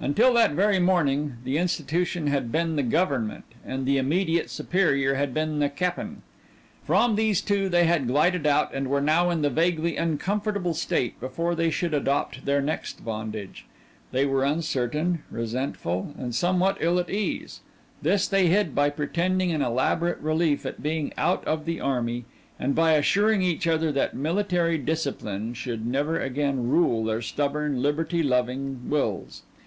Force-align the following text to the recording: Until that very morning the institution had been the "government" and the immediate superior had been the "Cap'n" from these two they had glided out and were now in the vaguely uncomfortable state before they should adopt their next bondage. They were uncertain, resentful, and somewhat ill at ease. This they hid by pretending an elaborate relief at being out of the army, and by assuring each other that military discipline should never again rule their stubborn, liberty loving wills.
Until 0.00 0.32
that 0.32 0.52
very 0.52 0.78
morning 0.78 1.34
the 1.44 1.58
institution 1.58 2.28
had 2.28 2.50
been 2.50 2.74
the 2.74 2.82
"government" 2.82 3.44
and 3.66 3.84
the 3.84 3.98
immediate 3.98 4.48
superior 4.48 5.16
had 5.16 5.34
been 5.34 5.58
the 5.58 5.68
"Cap'n" 5.68 6.22
from 6.86 7.16
these 7.16 7.42
two 7.42 7.68
they 7.68 7.84
had 7.84 8.06
glided 8.06 8.46
out 8.46 8.72
and 8.72 8.88
were 8.88 9.02
now 9.02 9.28
in 9.28 9.42
the 9.42 9.50
vaguely 9.50 9.98
uncomfortable 9.98 10.72
state 10.72 11.20
before 11.20 11.54
they 11.54 11.68
should 11.68 11.92
adopt 11.92 12.46
their 12.46 12.62
next 12.62 13.04
bondage. 13.04 13.66
They 14.10 14.24
were 14.24 14.42
uncertain, 14.42 15.22
resentful, 15.30 16.14
and 16.16 16.34
somewhat 16.34 16.78
ill 16.80 16.98
at 16.98 17.10
ease. 17.10 17.60
This 18.00 18.26
they 18.26 18.46
hid 18.46 18.74
by 18.74 18.88
pretending 18.88 19.52
an 19.52 19.60
elaborate 19.60 20.18
relief 20.20 20.64
at 20.64 20.82
being 20.82 21.12
out 21.18 21.44
of 21.44 21.66
the 21.66 21.78
army, 21.78 22.24
and 22.58 22.74
by 22.74 22.92
assuring 22.92 23.42
each 23.42 23.66
other 23.66 23.92
that 23.92 24.16
military 24.16 24.78
discipline 24.78 25.52
should 25.52 25.86
never 25.86 26.18
again 26.18 26.70
rule 26.70 27.04
their 27.04 27.20
stubborn, 27.20 27.82
liberty 27.82 28.22
loving 28.22 28.88
wills. 28.88 29.42